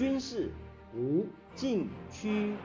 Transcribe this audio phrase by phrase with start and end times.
[0.00, 0.50] 军事
[0.94, 2.56] 无禁区。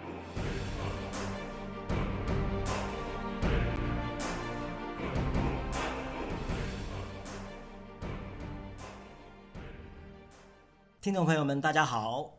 [11.02, 12.38] 听众朋友们，大家好！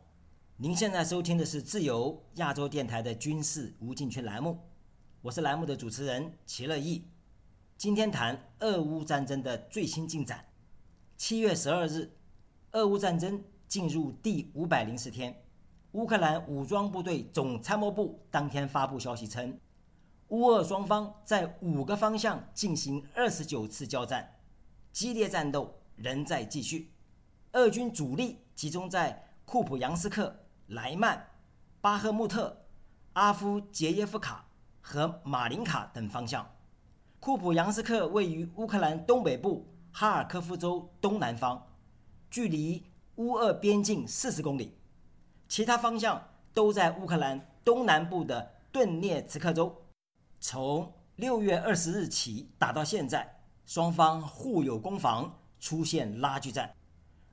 [0.55, 4.57] 您现在收听的是自由亚洲电台的军事无禁区栏目，
[5.21, 7.07] 我是栏目的主持人齐乐意。
[7.77, 10.43] 今天谈俄乌战争的最新进展。
[11.15, 12.09] 七月十二日，
[12.71, 15.43] 俄乌战争进入第五百零四天，
[15.91, 19.59] 乌克兰武装部队总参谋部当天发布消息称，
[20.29, 24.35] 乌俄双方在五个方向进行二十九次交战，
[24.91, 26.93] 激烈战斗仍在继续。
[27.53, 31.27] 俄军主力集中在库普扬斯克、莱曼、
[31.81, 32.65] 巴赫穆特、
[33.13, 34.45] 阿夫杰耶夫卡
[34.79, 36.47] 和马林卡等方向。
[37.19, 41.67] 库普扬斯克位于乌克兰东北部哈尔科夫州东南方，
[42.29, 42.83] 距离
[43.17, 44.75] 乌俄边境四十公里。
[45.47, 49.75] 其他方向都在乌克兰东南部的顿涅茨克州。
[50.39, 56.73] 从六月二十日起打到现在，双方互有攻防，出现拉锯战。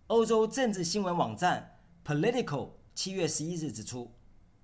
[0.07, 4.11] 欧洲政治新闻网站 Political 七月十一日指出，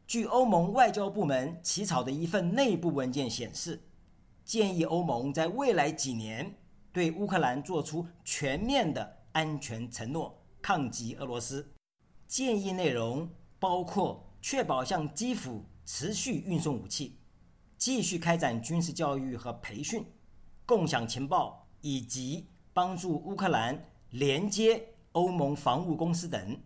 [0.07, 3.83] 据欧盟外交部门起草的一份内部文件显示，
[4.45, 6.59] 建议欧盟在未来几年
[6.93, 11.72] 对乌克兰做出全面的安全承诺，抗击俄罗斯。
[12.27, 17.19] 建议内容包括确保向基辅持续运送武器，
[17.77, 20.05] 继续开展军事教育和培训，
[20.64, 24.86] 共享情报，以及帮助乌克兰连接。
[25.12, 26.56] 欧盟防务公司等，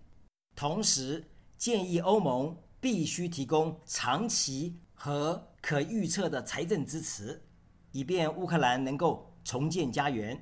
[0.54, 1.24] 同时
[1.56, 7.42] 建议欧盟必须提供长期和可预测的财政支持，
[7.90, 10.38] 以便乌克兰能够重建家园。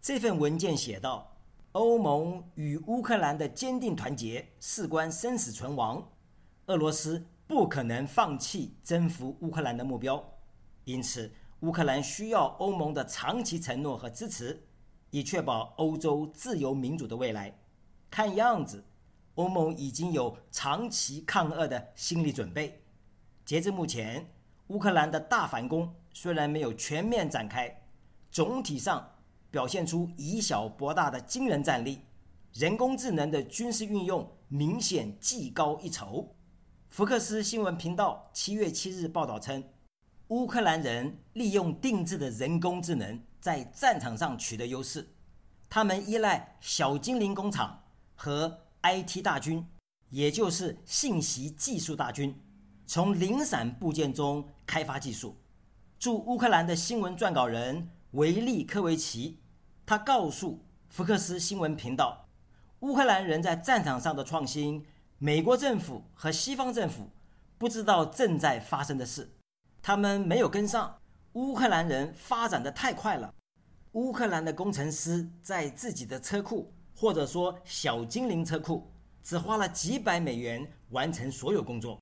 [0.00, 1.30] 这份文件写道
[1.72, 6.06] ：“欧盟与乌克兰的坚定团结事关生死存亡，
[6.66, 10.22] 俄罗斯不可能放弃征服乌克兰的目标，
[10.84, 14.64] 因此乌克兰需要欧盟的长期承诺和支持。”
[15.14, 17.54] 以确保欧洲自由民主的未来。
[18.10, 18.82] 看样子，
[19.34, 22.82] 欧盟已经有长期抗俄的心理准备。
[23.44, 24.26] 截至目前，
[24.68, 27.82] 乌克兰的大反攻虽然没有全面展开，
[28.30, 29.11] 总体上
[29.52, 32.00] 表现出以小博大的惊人战力，
[32.54, 36.34] 人工智能的军事运用明显技高一筹。
[36.88, 39.62] 福克斯新闻频道七月七日报道称，
[40.28, 43.22] 乌克兰人利用定制的人工智能。
[43.42, 45.16] 在战场上取得优势，
[45.68, 47.82] 他们依赖小精灵工厂
[48.14, 49.66] 和 IT 大军，
[50.10, 52.32] 也就是信息技术大军，
[52.86, 55.36] 从零散部件中开发技术。
[55.98, 59.40] 驻乌克兰的新闻撰稿人维利科维奇，
[59.92, 60.58] 他告诉
[60.88, 62.26] 福克斯新闻频道，
[62.80, 64.86] 乌克兰人在战场上的创新，
[65.18, 67.10] 美国政府和西方政府
[67.58, 69.30] 不知道正在发生的事，
[69.82, 70.98] 他们没有跟上。
[71.34, 73.34] 乌克兰人发展的太快了，
[73.92, 78.90] 乌克兰的工程师在自己的车库，或者说小精灵车库，
[79.22, 82.00] 只花了几百美元完成所有工作。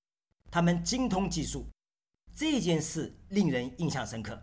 [0.49, 1.67] 他们精通技术，
[2.37, 4.41] 这件事令人印象深刻。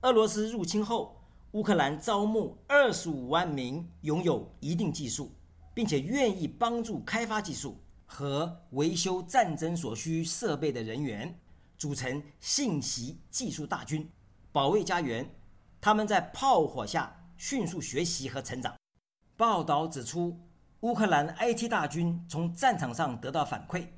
[0.00, 1.21] 俄罗斯入侵后，
[1.52, 5.30] 乌克兰招募二十五万名拥有一定技术，
[5.74, 11.38] 并且愿意帮助开发技术和维修战争所需设备的人员。
[11.76, 14.10] 组成信息技术大军，
[14.50, 15.28] 保卫家园。
[15.78, 18.74] 他们在炮火下迅速学习和成长。
[19.36, 20.40] 报道指出，
[20.80, 23.88] 乌克兰 IT 大军从战场上得到反馈，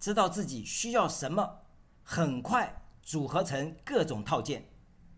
[0.00, 1.58] 知道自己需要什么，
[2.02, 4.66] 很快组合成各种套件，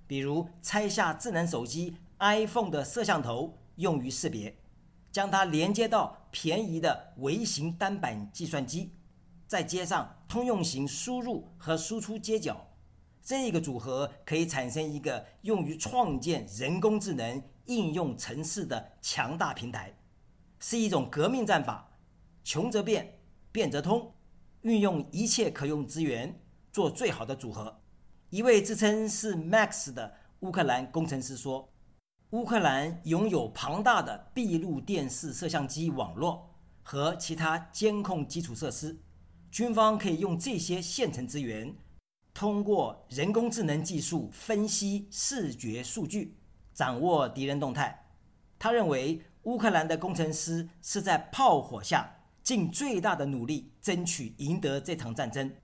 [0.07, 4.57] 比如拆下智能手机 iPhone 的摄像头用于识别，
[5.11, 8.93] 将它连接到便宜的微型单板计算机。
[9.47, 12.67] 再接上通用型输入和输出接角，
[13.23, 19.95] 这个组合可以产生一个用于创建人工智能应用程式的强大平台，
[20.59, 21.89] 是一种革命战法。
[22.43, 23.19] 穷则变，
[23.51, 24.13] 变则通，
[24.63, 26.41] 运用一切可用资源
[26.73, 27.81] 做最好的组合。
[28.31, 31.73] 一位自称是 Max 的乌克兰工程师说
[32.31, 36.53] ：“乌克兰拥有庞大的闭路电视摄像机网络
[36.83, 38.99] 和其他监控基础设施。”
[39.53, 41.73] 军方可以用这些现成资源，
[42.35, 46.37] 通过人工智能技术分析视觉数据，
[46.75, 48.09] 掌握敌人动态。
[48.59, 55.55] 他认为乌克兰的工程师是在炮火下尽最大的努力争取赢得这场战争，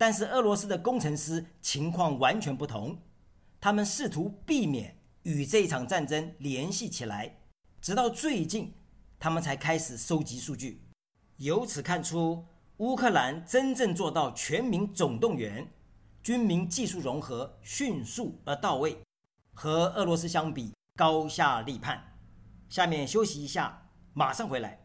[0.00, 2.98] 但是俄罗斯的工程师情况完全不同，
[3.60, 7.40] 他们试图避免与这场战争联系起来，
[7.82, 8.72] 直到最近，
[9.18, 10.80] 他们才开始收集数据。
[11.36, 12.46] 由此看出，
[12.78, 15.70] 乌克兰真正做到全民总动员，
[16.22, 18.96] 军民技术融合迅速而到位，
[19.52, 22.02] 和俄罗斯相比高下立判。
[22.70, 24.79] 下面休息一下，马上回来。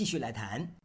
[0.00, 0.76] 继续来谈。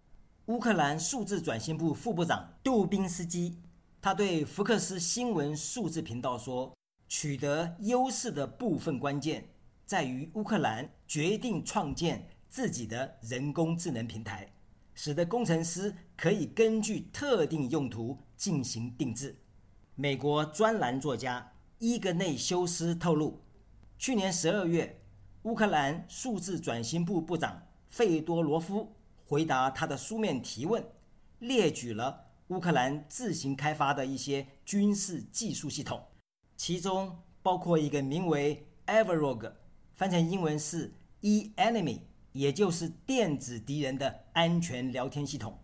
[0.48, 3.58] 乌克兰数字转型部副部长杜宾斯基，
[4.02, 6.74] 他对福克斯新闻数字频道说
[7.08, 9.48] ：“取得优势的部分关键
[9.86, 14.52] 在于乌克兰决定创建自己的人工智能平台，
[14.94, 19.34] 使得工程师可以根据特定用途进行定制。”
[19.96, 23.40] 美国专栏作家伊格内修斯透露，
[23.98, 25.00] 去年十二月，
[25.44, 27.62] 乌克兰数字转型部部长。
[27.88, 28.94] 费多罗夫
[29.26, 30.86] 回答他的书面提问，
[31.40, 36.04] 列举了乌克兰自行开发的一些军事技术系统，
[36.56, 39.54] 其中包括一个名为 Everog，
[39.96, 42.02] 翻成英文是 E-enemy，
[42.34, 45.60] 也就是电子敌人的安全聊天系统。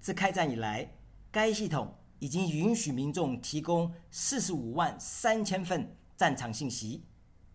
[0.00, 0.94] 自开战以来，
[1.30, 7.04] 该系统已经允许民众提供四十五万三千份战场信息，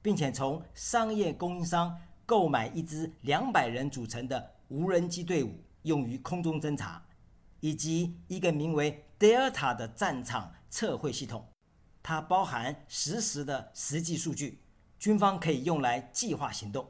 [0.02, 2.00] 并且从商业供应商。
[2.28, 7.06] 购买一支两百人组成的无人机队伍，用于空中侦察，
[7.60, 11.48] 以及一个名为 Delta 的战场测绘系统。
[12.02, 14.62] 它包含实时的实际数据，
[15.00, 16.90] 军方可以用来计划行动。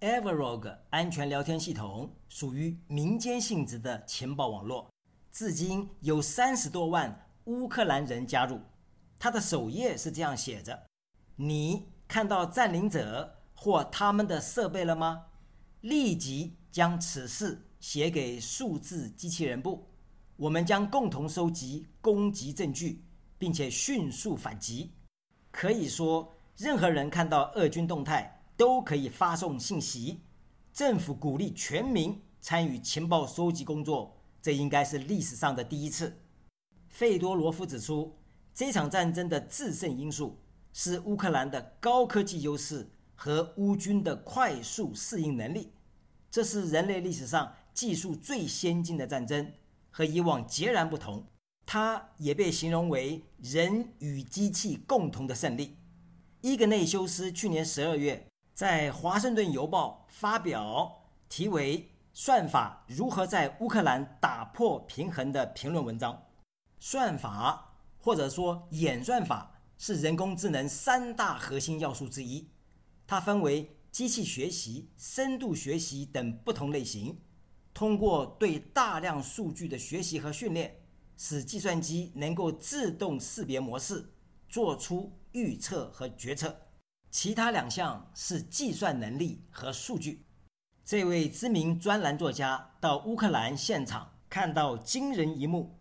[0.00, 4.90] Everog 安全聊天系统属于民间性质的情报网络，
[5.30, 8.60] 至今有三十多万乌克兰人加入。
[9.18, 10.86] 它的首页是这样写着
[11.36, 15.26] ：“你看到占领者。”或他们的设备了吗？
[15.84, 19.86] 立即将此事写给数字机器人部，
[20.34, 23.04] 我们将共同收集攻击证据，
[23.36, 24.92] 并且迅速反击。
[25.50, 30.20] 可以说，任何人看到俄军动态都可以发送信息。
[30.72, 36.18] 政府鼓励全民参与情报收集工作，这应该是历史上的第一次。
[36.88, 38.16] 费多罗夫指出，
[38.54, 40.38] 这场战争的制胜因素
[40.72, 42.88] 是乌克兰的高科技优势。
[43.16, 45.70] 和乌军的快速适应能力，
[46.34, 49.52] 这是人类历史上技术最先进的战争，
[49.92, 51.24] 和以往截然不同。
[51.64, 55.76] 它也被形容为人与机器共同的胜利。
[56.40, 61.78] 伊格内修斯去年十二月在《华盛顿邮报》发表题为
[62.12, 66.20] 《算法如何在乌克兰打破平衡》的评论文章。
[66.80, 72.48] 算法或者说演算法是人工智能三大核心要素之一。
[73.06, 77.16] 它分为机器学习、深度学习等不同类型。
[77.72, 80.80] 通过对大量数据的学习和训练，
[81.16, 84.12] 使计算机能够自动识别模式，
[84.48, 86.62] 做出预测和决策。
[87.08, 90.26] 其他两项是计算能力和数据。
[90.84, 95.78] 这位知名专栏作家到乌克兰现场，看到惊人一幕：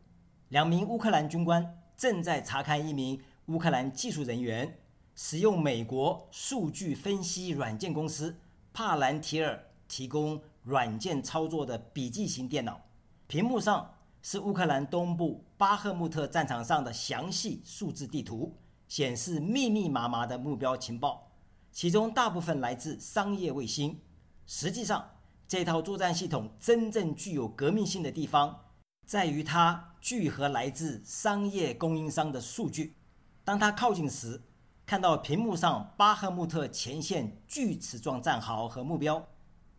[0.50, 4.82] 两名乌克兰军官正在查看一名乌克兰技术人员。
[5.16, 8.36] 使用美国数据分析软件公司
[8.74, 12.82] 帕兰提尔提供软件操作的笔记型电脑，
[13.28, 21.32] 屏幕上是乌克兰东部巴赫穆特战场上的详细数字地图，显示密密麻麻的目标情报，
[21.72, 24.00] 其中大部分来自商业卫星。
[24.48, 25.10] 实际上，
[25.48, 28.62] 这套作战系统真正具有革命性的地方，
[29.06, 32.96] 在于它聚合来自商业供应商的数据。
[33.44, 34.42] 当它靠近时，
[34.86, 39.26] 看到屏幕上巴赫穆特前线锯齿状战壕和目标，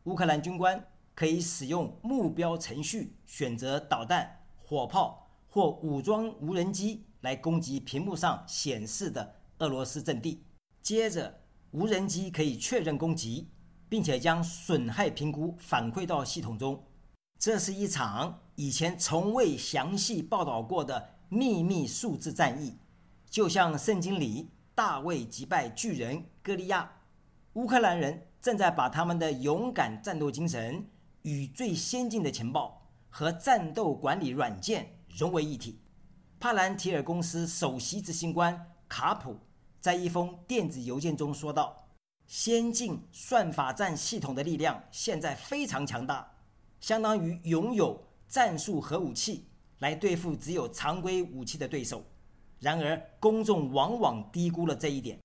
[0.05, 0.83] 乌克兰军官
[1.15, 10.43] 可以使用目标程序选择导弹、火炮或武装无人机来攻击屏幕上显示的俄罗斯阵地。
[10.83, 11.41] 接着，
[11.73, 13.51] 无人机可以确认攻击，
[13.89, 16.83] 并且将损害评估反馈到系统中。
[17.39, 22.79] 这是一场以前从未详细报道过的秘密数字战役，
[23.29, 24.49] 就像圣经里。
[24.75, 26.91] 大卫击败巨人歌利亚，
[27.53, 30.85] 乌克兰人正在把他们的勇敢战斗精神
[31.23, 35.79] 与最先进的情报和战斗管理软件融为一体。
[36.41, 39.39] 帕兰提尔公司首席执行官卡普
[39.81, 41.89] 在一封电子邮件中说道
[42.27, 46.29] ：“先进算法战系统的力量现在非常强大，
[46.81, 49.47] 相当于拥有战术核武器
[49.79, 52.05] 来对付只有常规武器的对手。”
[52.61, 55.19] 然而，公众往往低估了这一点。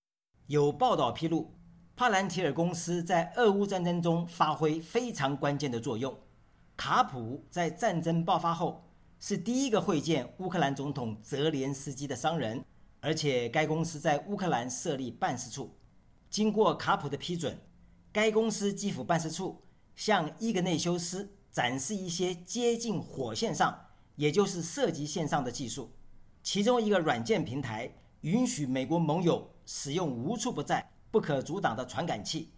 [0.47, 1.53] 有报道披露，
[1.95, 6.17] 帕兰提尔公司在俄乌战争中发挥非常关键的作用。
[6.75, 12.63] 卡普在战争爆发后是第一个会见乌克兰总统泽连斯基的商人，
[12.99, 15.77] 而且该公司在乌克兰设立办事处。
[16.29, 17.59] 经过卡普的批准，
[18.11, 19.61] 该公司基辅办事处
[19.95, 25.91] 向伊格内修斯展示一些接近火线上，也就是射击线上的技术。
[26.41, 27.91] 其中一个软件平台
[28.21, 32.51] 允许美国盟友使用无处不在、不可阻挡的传感器，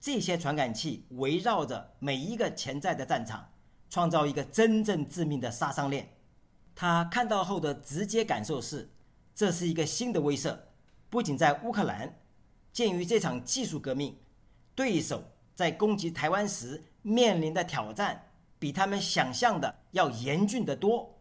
[0.00, 3.50] 这些传感器围绕着每一个潜在的战场，
[3.88, 6.08] 创造一个真正致命的杀伤链。
[6.74, 8.90] 他看到后的直接感受是，
[9.34, 10.56] 这是一个新的威慑。
[11.10, 12.20] 不仅在乌克兰，
[12.72, 14.16] 鉴于这场技术革命，
[14.74, 21.17] 对手在攻击台湾时面临的挑战比他们想象的要严峻得多。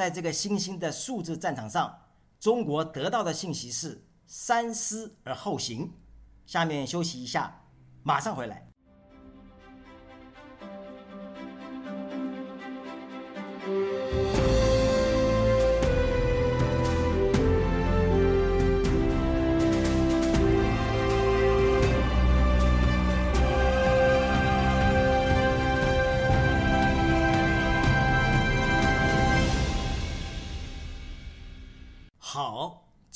[0.00, 1.94] 在这个新兴的数字战场上，
[2.38, 5.92] 中国得到的信息是三思而后行。
[6.46, 7.66] 下面休息一下，
[8.02, 8.69] 马上回来。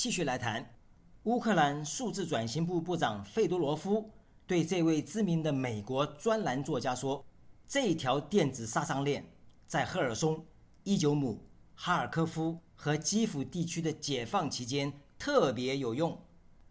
[0.04, 0.74] 继续来谈。
[1.22, 4.10] 乌克兰数字转型部部长费多罗夫
[4.46, 7.24] 对这位知名的美国专栏作家说
[7.66, 9.24] ：“这条电子杀伤链
[9.66, 10.44] 在赫尔松、
[10.82, 11.42] 伊久姆、
[11.74, 16.20] 哈尔科夫和基辅地区的解放期间特别有用。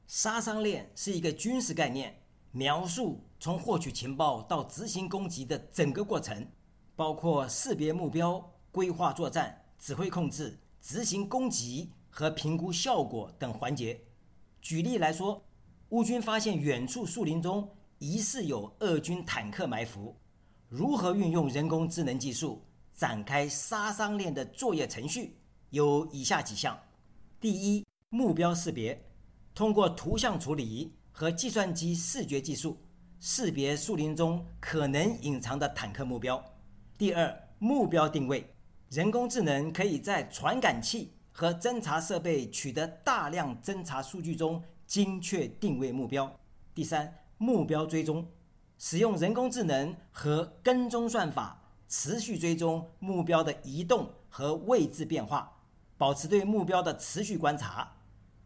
[0.05, 2.21] 杀伤链是一个军事概念，
[2.51, 6.47] 描述从获取情报到执行攻击的整个过程，
[6.95, 13.99] 包括识别目标、规划作战、指挥控制、执行攻击。”和评估效果等环节。
[14.61, 15.43] 举例来说，
[15.89, 17.67] 乌军发现远处树林中
[17.97, 20.15] 疑似有俄军坦克埋伏，
[20.69, 25.35] 如何运用人工智能技术展开杀伤链的作业程序？
[25.71, 26.79] 有以下几项：
[27.39, 29.03] 第一，目标识别，
[29.55, 32.77] 通过图像处理和计算机视觉技术
[33.19, 36.37] 识别树林中可能隐藏的坦克目标；
[36.95, 38.53] 第二，目标定位，
[38.89, 41.13] 人工智能可以在传感器。
[41.33, 46.39] 和侦察设备取得大量侦察数据中精确定位目标。
[46.75, 48.25] 第三，目标追踪，
[48.77, 51.59] 使用人工智能和跟踪算法
[51.89, 55.51] 持续追踪目标的移动和位置变化，
[55.97, 57.91] 保持对目标的持续观察。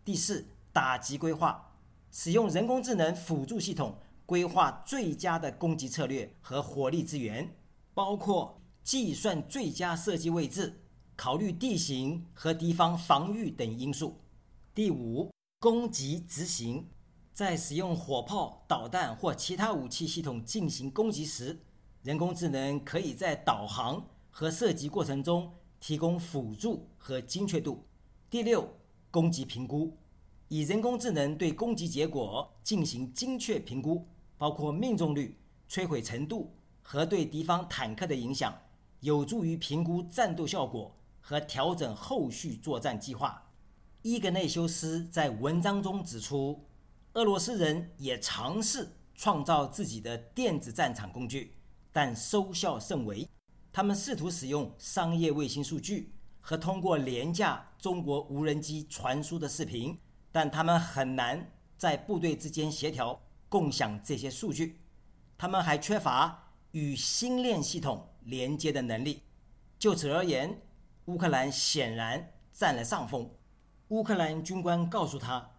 [0.06, 1.74] 第四，打击规划，
[2.10, 7.53] 使用人工智能辅助系统规划最佳的攻击策略和火力资源，
[7.94, 10.82] 包括计算最佳射击位置。
[11.18, 14.22] 考虑地形和敌方防御等因素。
[14.74, 16.88] 第五，攻击执行，
[17.34, 21.60] 在使用火炮、导弹或其他武器系统进行攻击时，
[22.04, 27.84] 人工智能可以在导航和射击过程中提供辅助和精确度。
[28.30, 28.72] 第六，
[29.10, 29.98] 攻击评估，
[30.50, 34.08] 以人工智能对攻击结果进行精确评估，
[34.38, 35.36] 包括命中率、
[35.68, 38.56] 摧毁程度和对敌方坦克的影响，
[39.00, 40.94] 有助于评估战斗效果。
[41.27, 43.51] 和调整后续作战计划。
[44.01, 46.65] 伊格内修斯在文章中指出，
[47.15, 51.57] 俄罗斯人也尝试创造自己的电子战场工具，
[51.91, 53.27] 但收效甚微。
[53.74, 60.00] 他们试图使用商业卫星数据和通过廉价中国无人机传输的视频，
[60.31, 64.79] 但他们很难在部队之间协调共享这些数据。
[65.38, 69.24] 他们还缺乏与星链系统连接的能力。
[69.77, 70.62] 就此而言。
[71.08, 73.30] 乌克兰显然占了上风。
[73.90, 75.52] 乌克兰军官告诉他，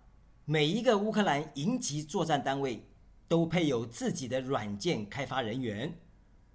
[0.44, 2.86] 每一个乌克兰营级作战单位
[3.26, 5.98] 都配有自己的软件开发人员。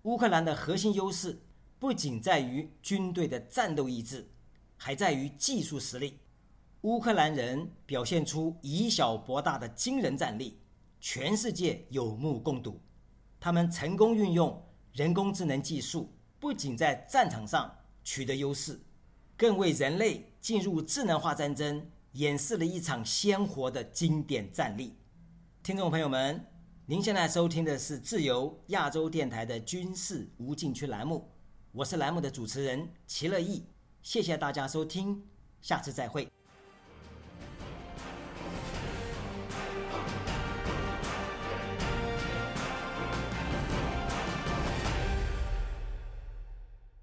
[0.03, 1.41] 乌克兰的核心优势
[1.79, 4.29] 不仅在于军队的战斗意志，
[4.77, 6.19] 还在于技术实力。
[6.81, 10.59] 乌克兰人表现出以小博大的惊人战力，
[11.01, 12.79] 全世界有目共睹。
[13.39, 17.75] 他们成功运用人工智能技术，不仅在战场上。
[18.03, 18.79] 取得优势，
[19.37, 24.95] 更为人类进入智能化战争演示了一场鲜活的经典战例。
[25.63, 26.45] 听众朋友们，
[26.85, 31.31] 您现在收听的是自由亚洲电台的军事无禁区栏目，
[31.71, 33.63] 我是栏目的主持人齐乐意，
[34.01, 35.25] 谢谢大家收听，
[35.61, 36.27] 下次再会。